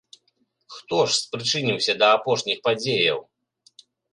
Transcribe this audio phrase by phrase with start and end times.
[0.75, 3.19] Хто ж спрычыніўся да апошніх падзеяў?